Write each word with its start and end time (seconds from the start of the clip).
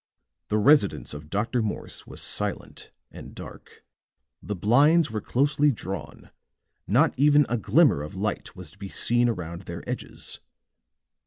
The 0.47 0.57
residence 0.57 1.13
of 1.13 1.29
Dr. 1.29 1.61
Morse 1.61 2.07
was 2.07 2.23
silent 2.23 2.89
and 3.11 3.35
dark; 3.35 3.83
the 4.41 4.55
blinds 4.55 5.11
were 5.11 5.21
closely 5.21 5.69
drawn; 5.69 6.31
not 6.87 7.13
even 7.19 7.45
a 7.49 7.57
glimmer 7.59 8.01
of 8.01 8.15
light 8.15 8.55
was 8.55 8.71
to 8.71 8.79
be 8.79 8.89
seen 8.89 9.29
around 9.29 9.65
their 9.65 9.87
edges. 9.87 10.39